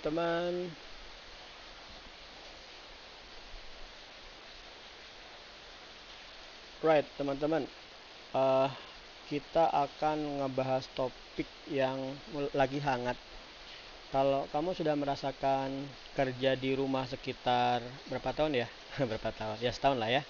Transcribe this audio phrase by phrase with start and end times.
[0.00, 0.68] teman-teman.
[6.84, 7.64] Right, teman-teman.
[8.36, 8.68] Uh,
[9.32, 11.96] kita akan ngebahas topik yang
[12.52, 13.16] lagi hangat.
[14.12, 15.72] Kalau kamu sudah merasakan
[16.14, 17.82] kerja di rumah sekitar
[18.12, 18.68] berapa tahun ya?
[19.08, 19.56] berapa tahun?
[19.64, 20.22] Ya setahun lah ya.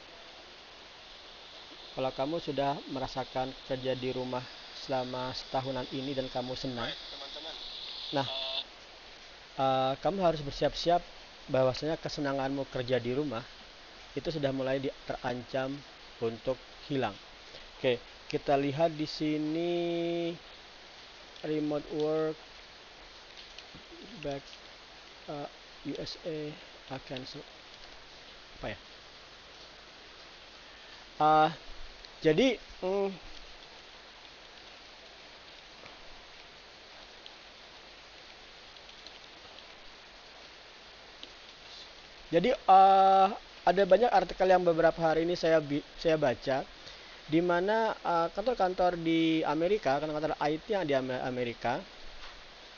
[1.98, 4.44] Kalau kamu sudah merasakan kerja di rumah
[4.86, 6.92] selama setahunan ini dan kamu senang,
[8.12, 8.28] nah,
[9.60, 11.02] uh, kamu harus bersiap-siap
[11.52, 13.44] bahwasanya kesenanganmu kerja di rumah
[14.16, 15.76] itu sudah mulai terancam
[16.24, 16.56] untuk
[16.88, 17.12] hilang.
[17.76, 18.00] Oke,
[18.32, 19.72] kita lihat di sini
[21.44, 22.36] remote work
[24.24, 24.40] back
[25.28, 25.46] uh,
[25.84, 26.50] USA
[26.86, 27.44] I cancel
[28.56, 28.78] apa ya?
[31.16, 31.50] Uh,
[32.24, 33.08] jadi mm,
[42.26, 43.30] jadi uh,
[43.66, 45.62] ada banyak artikel yang beberapa hari ini saya
[45.98, 46.66] saya baca
[47.26, 51.82] di mana uh, kantor-kantor di Amerika, kantor-kantor IT yang di Amerika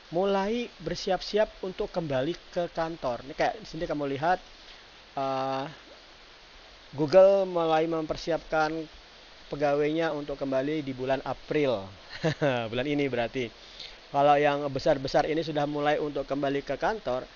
[0.08, 3.20] mulai bersiap-siap untuk kembali ke kantor.
[3.28, 4.40] Ini kayak di sini kamu lihat
[5.20, 5.68] uh,
[6.96, 8.72] Google mulai mempersiapkan
[9.52, 11.84] pegawainya untuk kembali di bulan April.
[12.72, 13.52] bulan ini berarti.
[14.08, 17.28] Kalau yang besar-besar ini sudah mulai untuk kembali ke kantor,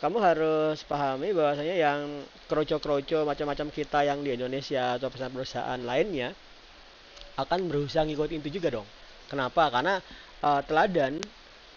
[0.00, 6.32] kamu harus pahami bahwasanya yang kroco-kroco macam-macam kita yang di Indonesia atau perusahaan-perusahaan lainnya
[7.36, 8.88] akan berusaha ngikutin itu juga dong.
[9.28, 9.68] Kenapa?
[9.68, 10.00] Karena
[10.40, 11.20] uh, teladan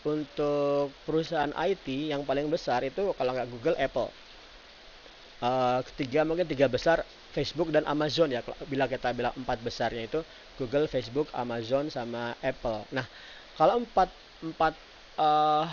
[0.07, 4.09] untuk perusahaan IT yang paling besar itu kalau nggak Google, Apple.
[5.43, 7.03] Uh, ketiga mungkin tiga besar
[7.35, 8.39] Facebook dan Amazon ya.
[8.71, 10.23] Bila kita bilang empat besarnya itu
[10.55, 12.87] Google, Facebook, Amazon sama Apple.
[12.95, 13.03] Nah
[13.59, 14.07] kalau empat
[14.39, 14.73] empat
[15.19, 15.67] uh,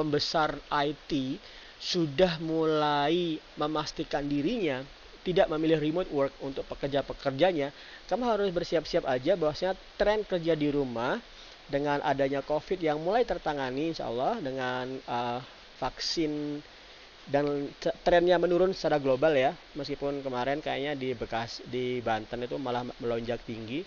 [0.00, 1.36] pembesar IT
[1.76, 4.80] sudah mulai memastikan dirinya
[5.20, 7.72] tidak memilih remote work untuk pekerja-pekerjanya,
[8.08, 11.20] kamu harus bersiap-siap aja bahwasanya tren kerja di rumah
[11.68, 15.38] dengan adanya COVID yang mulai tertangani insya Allah dengan uh,
[15.78, 16.64] vaksin
[17.30, 17.70] dan
[18.02, 19.54] trennya menurun secara global ya.
[19.78, 23.84] Meskipun kemarin kayaknya di Bekas di Banten itu malah melonjak tinggi.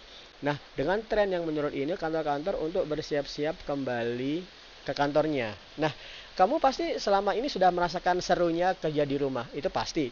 [0.47, 5.55] Nah dengan tren yang menurun ini kantor-kantor untuk bersiap-siap kembali ke kantornya.
[5.79, 5.91] Nah,
[6.35, 10.11] kamu pasti selama ini sudah merasakan serunya kerja di rumah, itu pasti.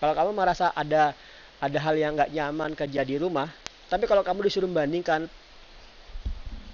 [0.00, 1.14] Kalau kamu merasa ada
[1.60, 3.46] ada hal yang nggak nyaman kerja di rumah,
[3.92, 5.28] tapi kalau kamu disuruh bandingkan,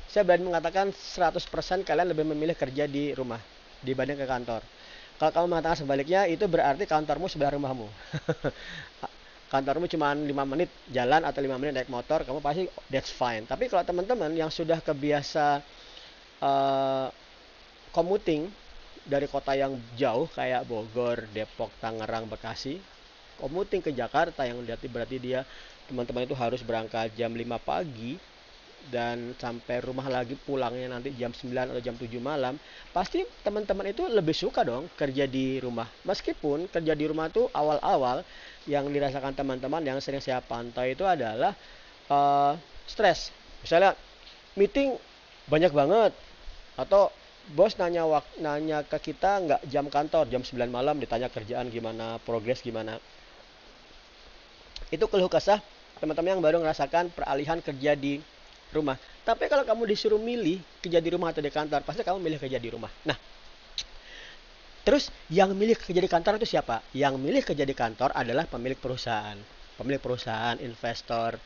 [0.07, 3.43] saya berani mengatakan 100% kalian lebih memilih kerja di rumah
[3.83, 4.63] dibanding ke kantor.
[5.17, 7.89] Kalau kamu mengatakan sebaliknya, itu berarti kantormu sebelah rumahmu.
[9.53, 13.49] kantormu cuma 5 menit jalan atau 5 menit naik motor, kamu pasti that's fine.
[13.49, 15.65] Tapi kalau teman-teman yang sudah kebiasa
[16.45, 17.09] uh,
[17.97, 18.53] commuting
[19.09, 22.77] dari kota yang jauh kayak Bogor, Depok, Tangerang, Bekasi,
[23.41, 25.49] commuting ke Jakarta yang berarti berarti dia
[25.89, 28.21] teman-teman itu harus berangkat jam 5 pagi
[28.87, 32.55] dan sampai rumah lagi pulangnya nanti jam 9 atau jam 7 malam,
[32.95, 35.91] pasti teman-teman itu lebih suka dong kerja di rumah.
[36.07, 38.23] Meskipun kerja di rumah tuh awal-awal
[38.69, 41.55] yang dirasakan teman-teman yang sering saya pantau itu adalah
[42.13, 42.55] uh,
[42.87, 43.35] stres.
[43.67, 43.99] Misalnya
[44.55, 44.95] meeting
[45.51, 46.13] banyak banget
[46.79, 47.11] atau
[47.55, 52.19] bos nanya wak nanya ke kita nggak jam kantor jam 9 malam ditanya kerjaan gimana
[52.27, 52.99] progres gimana.
[54.91, 55.63] Itu keluh kesah
[56.03, 58.19] teman-teman yang baru merasakan peralihan kerja di
[58.75, 58.99] rumah.
[59.23, 62.59] Tapi kalau kamu disuruh milih kerja di rumah atau di kantor pasti kamu milih kerja
[62.59, 62.91] di rumah.
[63.07, 63.19] Nah
[64.87, 66.83] terus yang milih kerja di kantor itu siapa?
[66.95, 69.39] Yang milih kerja di kantor adalah pemilik perusahaan.
[69.79, 71.39] Pemilik perusahaan investor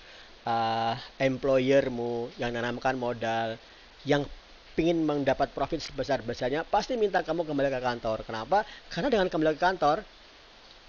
[0.48, 3.56] uh, employermu yang menanamkan modal.
[4.04, 4.28] Yang
[4.80, 8.18] ingin mendapat profit sebesar-besarnya, pasti minta kamu kembali ke kantor.
[8.24, 8.64] Kenapa?
[8.88, 10.00] Karena dengan kembali ke kantor,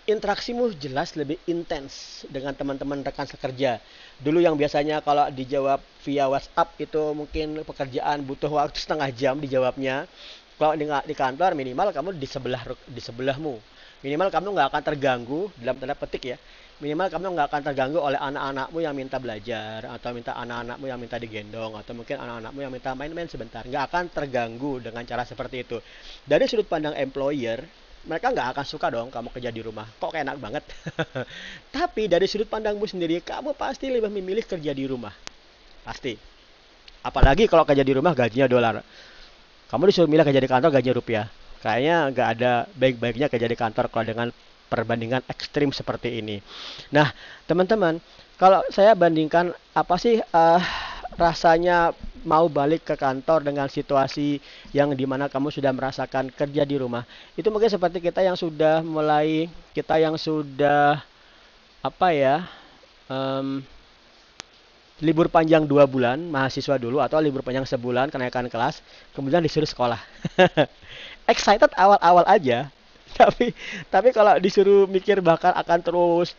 [0.09, 3.78] interaksimu jelas lebih intens dengan teman-teman rekan sekerja.
[4.18, 10.10] Dulu yang biasanya kalau dijawab via WhatsApp itu mungkin pekerjaan butuh waktu setengah jam dijawabnya.
[10.57, 13.57] Kalau di, di kantor minimal kamu di sebelah di sebelahmu.
[14.01, 16.38] Minimal kamu nggak akan terganggu dalam tanda petik ya
[16.81, 21.22] minimal kamu nggak akan terganggu oleh anak-anakmu yang minta belajar atau minta anak-anakmu yang minta
[21.22, 23.62] digendong atau mungkin anak-anakmu yang minta main-main sebentar.
[23.62, 25.78] Nggak akan terganggu dengan cara seperti itu.
[26.25, 27.62] Dari sudut pandang employer
[28.01, 29.86] mereka nggak akan suka dong kamu kerja di rumah.
[30.01, 30.66] Kok enak banget?
[31.78, 35.13] Tapi dari sudut pandangmu sendiri kamu pasti lebih memilih kerja di rumah.
[35.86, 36.18] Pasti.
[37.06, 38.81] Apalagi kalau kerja di rumah gajinya dolar.
[39.69, 41.30] Kamu disuruh milih kerja di kantor gaji rupiah.
[41.62, 44.28] Kayaknya nggak ada baik-baiknya kerja di kantor kalau dengan
[44.71, 46.39] perbandingan ekstrim seperti ini.
[46.95, 47.12] Nah,
[47.44, 48.00] teman-teman,
[48.39, 50.63] kalau saya bandingkan apa sih uh,
[51.19, 51.91] rasanya
[52.23, 54.39] mau balik ke kantor dengan situasi
[54.71, 57.03] yang di mana kamu sudah merasakan kerja di rumah.
[57.35, 61.03] Itu mungkin seperti kita yang sudah mulai, kita yang sudah
[61.81, 62.45] apa ya,
[63.09, 63.65] um,
[65.01, 68.85] libur panjang dua bulan mahasiswa dulu atau libur panjang sebulan kenaikan kelas,
[69.18, 69.97] kemudian disuruh sekolah.
[71.31, 72.69] Excited awal-awal aja,
[73.21, 73.53] tapi
[73.88, 76.33] tapi kalau disuruh mikir bahkan akan terus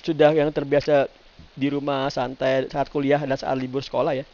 [0.00, 1.08] sudah yang terbiasa
[1.52, 4.24] di rumah santai saat kuliah dan saat libur sekolah ya.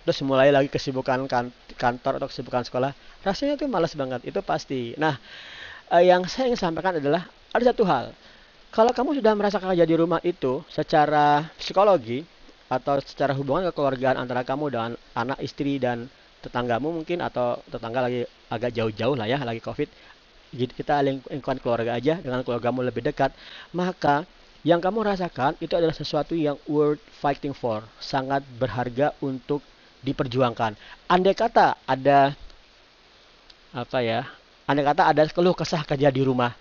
[0.00, 4.96] Terus mulai lagi kesibukan kan, kantor atau kesibukan sekolah rasanya tuh malas banget itu pasti.
[4.96, 5.20] Nah
[5.92, 8.16] eh, yang saya ingin sampaikan adalah ada satu hal.
[8.70, 12.22] Kalau kamu sudah merasakan kerja di rumah itu secara psikologi
[12.70, 16.06] atau secara hubungan kekeluargaan antara kamu dengan anak istri dan
[16.40, 19.88] tetanggamu mungkin atau tetangga lagi agak jauh-jauh lah ya lagi covid
[20.50, 23.30] kita lingkungan keluarga aja dengan keluargamu lebih dekat
[23.70, 24.26] maka
[24.60, 29.64] yang kamu rasakan itu adalah sesuatu yang worth fighting for, sangat berharga untuk
[30.04, 30.76] diperjuangkan.
[31.08, 32.36] Andai kata ada
[33.72, 34.28] apa ya?
[34.68, 36.52] Andai kata ada keluh kesah kerja di rumah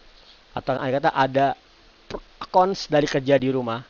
[0.55, 1.59] atau andai kata ada
[2.49, 3.83] cons dari kerja di rumah,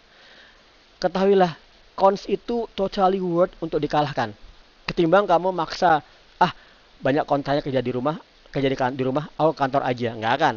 [0.98, 1.54] ketahuilah
[1.94, 4.34] cons itu totally worth untuk dikalahkan.
[4.90, 6.02] Ketimbang kamu maksa
[6.42, 6.52] ah
[6.98, 8.18] banyak kontraknya kerja di rumah,
[8.50, 10.56] kerja di, kan-, di rumah, aku kantor aja, nggak akan.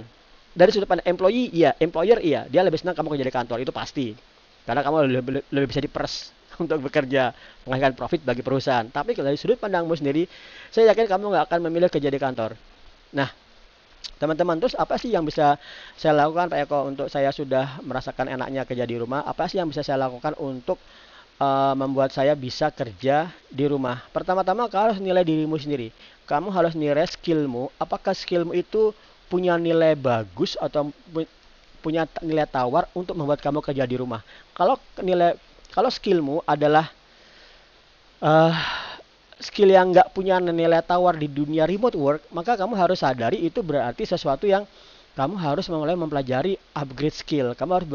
[0.56, 1.76] Dari sudut pandang employee iya.
[1.76, 2.48] Employer iya.
[2.48, 4.16] Dia lebih senang kamu kerja di kantor itu pasti.
[4.64, 6.32] Karena kamu lebih, lebih bisa diperes
[6.62, 7.32] untuk bekerja
[7.64, 8.84] menghasilkan profit bagi perusahaan.
[8.88, 10.24] Tapi dari sudut pandangmu sendiri
[10.68, 12.56] saya yakin kamu nggak akan memilih kerja di kantor.
[13.16, 13.28] Nah
[14.18, 15.58] teman-teman terus apa sih yang bisa
[15.98, 19.26] saya lakukan Pak Eko untuk saya sudah merasakan enaknya kerja di rumah?
[19.26, 20.78] Apa sih yang bisa saya lakukan untuk
[21.42, 25.90] uh, membuat saya bisa kerja di rumah pertama-tama kamu harus nilai dirimu sendiri
[26.30, 28.94] kamu harus nilai skillmu apakah skillmu itu
[29.26, 30.94] punya nilai bagus atau
[31.82, 34.22] punya nilai tawar untuk membuat kamu kerja di rumah.
[34.54, 35.34] Kalau nilai
[35.74, 36.86] kalau skillmu adalah
[38.22, 38.54] uh,
[39.42, 43.60] skill yang nggak punya nilai tawar di dunia remote work, maka kamu harus sadari itu
[43.60, 44.62] berarti sesuatu yang
[45.18, 47.52] kamu harus mulai mempelajari upgrade skill.
[47.58, 47.88] Kamu harus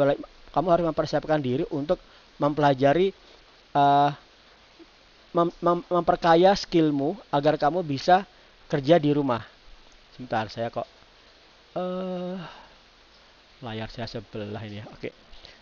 [0.51, 1.97] kamu harus mempersiapkan diri untuk
[2.37, 3.15] mempelajari
[3.77, 4.09] uh,
[5.37, 8.25] mem mem memperkaya skillmu agar kamu bisa
[8.65, 9.45] kerja di rumah.
[10.17, 10.89] Sebentar, saya kok
[11.77, 12.41] uh,
[13.61, 14.85] layar saya sebelah ini ya.
[14.89, 15.13] Oke.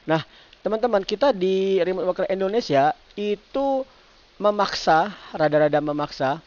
[0.08, 0.24] Nah,
[0.64, 3.84] teman-teman, kita di Remote Worker Indonesia itu
[4.40, 6.40] memaksa, rada-rada memaksa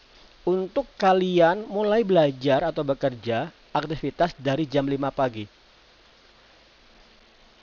[0.48, 5.44] untuk kalian mulai belajar atau bekerja aktivitas dari jam 5 pagi.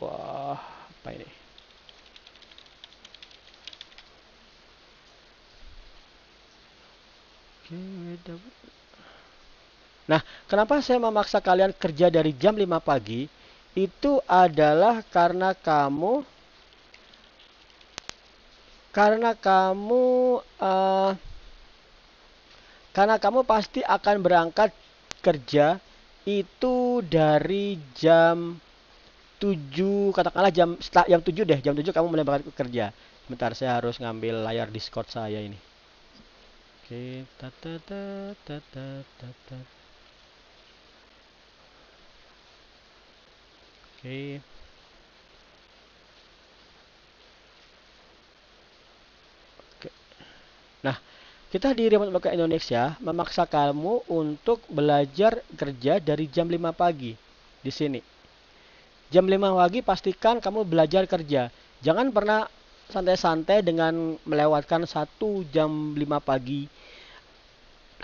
[0.02, 1.45] Wah, apa ini?
[10.06, 13.26] Nah, kenapa saya memaksa kalian kerja dari jam 5 pagi?
[13.76, 16.24] Itu adalah karena kamu
[18.96, 21.12] karena kamu uh,
[22.96, 24.72] karena kamu pasti akan berangkat
[25.20, 25.84] kerja
[26.24, 28.56] itu dari jam
[29.44, 31.60] 7 katakanlah jam jam 7 deh.
[31.60, 32.96] Jam 7 kamu mulai berangkat kerja.
[33.28, 35.65] Sebentar saya harus ngambil layar discord saya ini
[36.86, 38.86] oke tata tata tata
[39.18, 39.58] tata
[44.06, 44.38] Oke.
[49.58, 49.90] Oke.
[50.86, 50.98] Nah,
[51.50, 57.18] kita di Remote Loka Indonesia memaksa kamu untuk belajar kerja dari jam 5 pagi
[57.66, 58.02] di sini.
[59.10, 61.50] Jam 5 pagi pastikan kamu belajar kerja.
[61.82, 62.46] Jangan pernah
[62.90, 66.70] santai-santai dengan melewatkan satu jam 5 pagi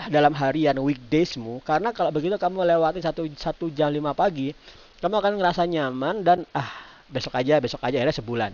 [0.09, 1.61] dalam harian weekdaysmu.
[1.61, 4.53] Karena kalau begitu kamu melewati satu satu jam 5 pagi
[5.01, 6.69] kamu akan ngerasa nyaman dan ah
[7.09, 8.01] besok aja besok aja.
[8.01, 8.51] Akhirnya sebulan.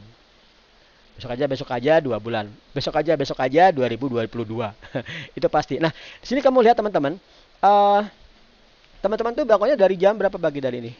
[1.18, 2.46] Besok aja besok aja dua bulan.
[2.72, 4.28] Besok aja besok aja 2022
[5.38, 5.82] itu pasti.
[5.82, 7.18] Nah di sini kamu lihat teman-teman
[7.64, 8.02] uh,
[9.02, 10.94] teman-teman tuh bangunnya dari jam berapa pagi dari ini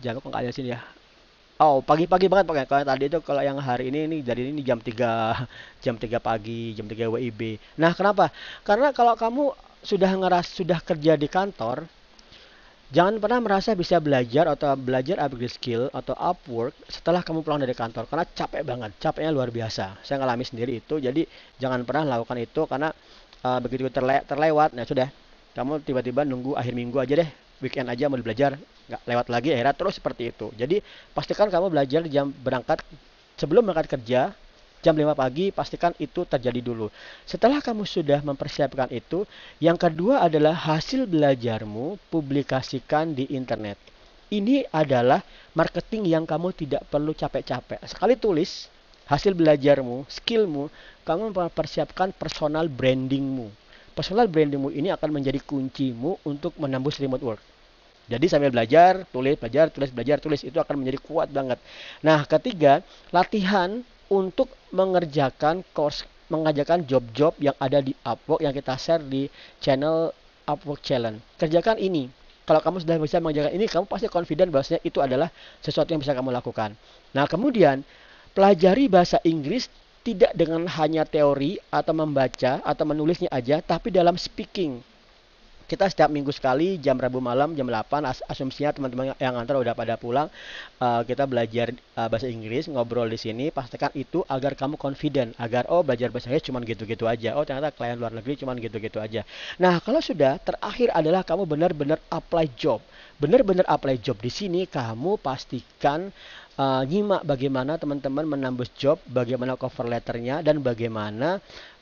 [0.00, 0.80] jangan kok nggak sini ya
[1.56, 2.64] Oh, pagi-pagi banget pakai.
[2.68, 5.32] Kalau tadi itu kalau yang hari ini ini dari ini jam 3
[5.84, 7.40] jam 3 pagi, jam 3 WIB.
[7.80, 8.28] Nah, kenapa?
[8.60, 9.44] Karena kalau kamu
[9.80, 11.88] sudah ngeras sudah kerja di kantor,
[12.86, 17.74] Jangan pernah merasa bisa belajar atau belajar upgrade skill atau upwork setelah kamu pulang dari
[17.74, 19.98] kantor karena capek banget, capeknya luar biasa.
[20.06, 21.26] Saya ngalami sendiri itu, jadi
[21.58, 22.94] jangan pernah lakukan itu karena
[23.42, 25.10] uh, begitu terle terlewat, nah sudah,
[25.58, 29.74] kamu tiba-tiba nunggu akhir minggu aja deh, weekend aja mau belajar, nggak lewat lagi akhirnya
[29.74, 30.52] terus seperti itu.
[30.54, 30.80] Jadi
[31.16, 32.82] pastikan kamu belajar jam berangkat
[33.36, 34.32] sebelum berangkat kerja
[34.84, 36.86] jam 5 pagi pastikan itu terjadi dulu.
[37.26, 39.26] Setelah kamu sudah mempersiapkan itu,
[39.58, 43.74] yang kedua adalah hasil belajarmu publikasikan di internet.
[44.30, 45.22] Ini adalah
[45.58, 47.82] marketing yang kamu tidak perlu capek-capek.
[47.86, 48.70] Sekali tulis
[49.06, 50.66] hasil belajarmu, skillmu,
[51.06, 53.50] kamu mempersiapkan personal brandingmu.
[53.96, 57.40] Personal brandingmu ini akan menjadi kuncimu untuk menembus remote work.
[58.12, 61.58] Jadi sambil belajar, tulis, belajar, tulis, belajar, tulis itu akan menjadi kuat banget.
[62.04, 63.80] Nah, ketiga, latihan
[64.12, 69.30] untuk mengerjakan course mengajarkan job-job yang ada di Upwork yang kita share di
[69.62, 70.10] channel
[70.46, 71.22] Upwork Challenge.
[71.38, 72.10] Kerjakan ini.
[72.46, 76.14] Kalau kamu sudah bisa mengerjakan ini, kamu pasti confident bahwasanya itu adalah sesuatu yang bisa
[76.14, 76.78] kamu lakukan.
[77.10, 77.82] Nah, kemudian
[78.38, 79.66] pelajari bahasa Inggris
[80.06, 84.78] tidak dengan hanya teori atau membaca atau menulisnya aja, tapi dalam speaking
[85.66, 89.74] kita setiap minggu sekali jam Rabu malam jam 8 as asumsinya teman-teman yang ngantar udah
[89.74, 90.30] pada pulang
[90.78, 95.66] uh, kita belajar uh, bahasa Inggris ngobrol di sini pastikan itu agar kamu confident agar
[95.66, 99.26] oh belajar bahasa Inggris cuma gitu-gitu aja oh ternyata klien luar negeri cuma gitu-gitu aja.
[99.58, 102.78] Nah kalau sudah terakhir adalah kamu benar-benar apply job.
[103.18, 106.14] Benar-benar apply job di sini kamu pastikan
[106.60, 111.40] uh, nyimak bagaimana teman-teman menambah job bagaimana cover letternya dan bagaimana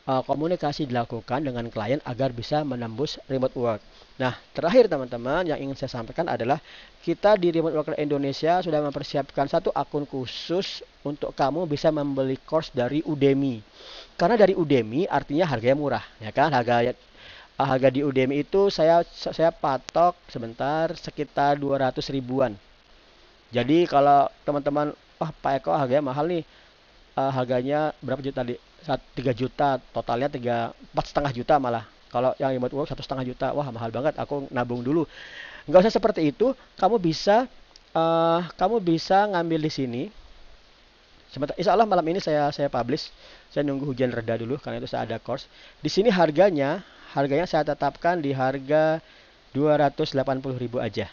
[0.08, 3.80] uh, komunikasi dilakukan dengan klien agar bisa menembus remote work.
[4.14, 6.62] Nah, terakhir teman-teman yang ingin saya sampaikan adalah
[7.02, 12.70] kita di Remote Worker Indonesia sudah mempersiapkan satu akun khusus untuk kamu bisa membeli course
[12.70, 13.58] dari Udemy.
[14.14, 16.54] Karena dari Udemy artinya harganya murah, ya kan?
[16.54, 16.94] Harga
[17.58, 22.54] uh, harga di Udemy itu saya saya patok sebentar sekitar 200 ribuan.
[23.50, 26.42] Jadi kalau teman-teman, wah oh, Pak Eko harganya mahal nih,
[27.14, 28.42] uh, harganya berapa juta
[28.84, 31.84] di tiga juta totalnya tiga empat setengah juta malah.
[32.12, 33.50] Kalau yang remote work satu setengah juta.
[33.56, 34.14] Wah mahal banget.
[34.20, 35.08] Aku nabung dulu.
[35.66, 36.52] Nggak usah seperti itu.
[36.76, 37.48] Kamu bisa
[37.96, 40.02] uh, kamu bisa ngambil di sini.
[41.32, 43.10] Sebentar insya Allah malam ini saya saya publish.
[43.50, 45.50] Saya nunggu hujan reda dulu karena itu saya ada course.
[45.82, 46.86] Di sini harganya
[47.16, 49.02] harganya saya tetapkan di harga
[49.54, 50.18] 280.000
[50.82, 51.06] aja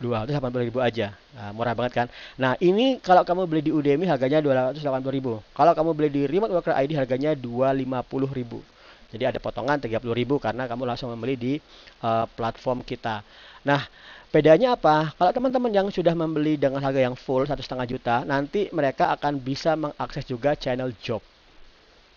[0.00, 1.12] 280 ribu aja.
[1.36, 2.06] Nah, murah banget kan?
[2.40, 4.80] Nah ini kalau kamu beli di Udemy harganya 280
[5.12, 5.44] ribu.
[5.52, 8.64] Kalau kamu beli di Remote Worker ID harganya 250 ribu.
[9.12, 11.52] Jadi ada potongan 30 ribu karena kamu langsung membeli di
[12.00, 13.20] uh, platform kita.
[13.66, 13.84] Nah
[14.32, 15.12] bedanya apa?
[15.18, 19.36] Kalau teman-teman yang sudah membeli dengan harga yang full satu setengah juta nanti mereka akan
[19.36, 21.20] bisa mengakses juga channel job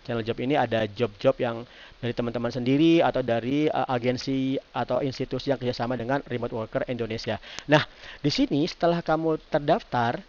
[0.04, 1.64] channel job ini ada job-job yang
[2.04, 7.40] dari teman-teman sendiri atau dari uh, agensi atau institusi yang kerjasama dengan remote worker Indonesia.
[7.72, 7.88] Nah,
[8.20, 10.20] di sini setelah kamu terdaftar,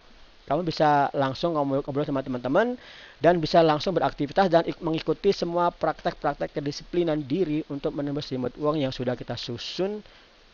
[0.47, 2.79] kamu bisa langsung ngobrol sama teman-teman
[3.19, 8.93] dan bisa langsung beraktivitas dan mengikuti semua praktek-praktek kedisiplinan diri untuk menembus remote uang yang
[8.95, 9.99] sudah kita susun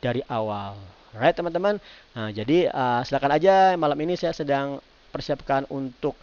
[0.02, 0.74] dari awal.
[1.12, 1.76] Right, teman-teman.
[2.16, 4.80] Nah, jadi uh, silakan aja malam ini saya sedang
[5.12, 6.16] persiapkan untuk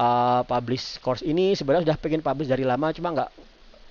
[0.00, 3.30] uh, publish course ini sebenarnya sudah pengen publish dari lama cuma nggak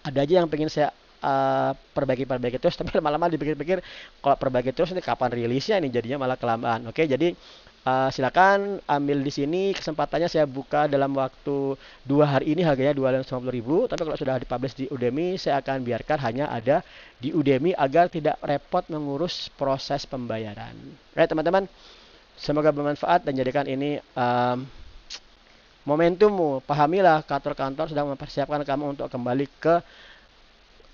[0.05, 0.93] ada aja yang pengen saya
[1.25, 3.81] uh, perbaiki perbaiki terus tapi lama-lama dipikir-pikir
[4.21, 7.33] kalau perbaiki terus ini kapan rilisnya ini jadinya malah kelamaan oke jadi
[7.85, 12.97] uh, silakan ambil di sini kesempatannya saya buka dalam waktu dua hari ini harganya
[13.49, 16.81] ribu tapi kalau sudah dipublish di Udemy saya akan biarkan hanya ada
[17.21, 20.75] di Udemy agar tidak repot mengurus proses pembayaran.
[21.15, 21.69] Right teman-teman?
[22.35, 24.67] Semoga bermanfaat dan jadikan ini um,
[25.85, 26.65] momentummu.
[26.65, 29.79] Pahamilah kantor-kantor sedang mempersiapkan kamu untuk kembali ke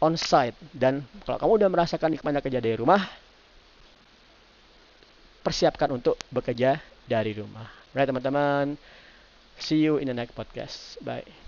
[0.02, 3.02] onsite dan kalau kamu sudah merasakan nikmatnya kerja dari rumah,
[5.42, 7.66] persiapkan untuk bekerja dari rumah.
[7.92, 8.76] Right teman-teman,
[9.60, 11.00] see you in the next podcast.
[11.02, 11.41] Bye.